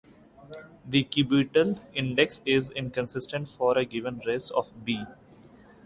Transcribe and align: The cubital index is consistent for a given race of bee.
The 0.83 1.03
cubital 1.03 1.79
index 1.93 2.41
is 2.43 2.73
consistent 2.91 3.47
for 3.49 3.77
a 3.77 3.85
given 3.85 4.17
race 4.25 4.49
of 4.49 4.73
bee. 4.83 5.05